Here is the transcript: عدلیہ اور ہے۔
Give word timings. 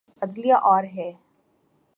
عدلیہ 0.21 0.53
اور 0.63 0.83
ہے۔ 0.95 1.11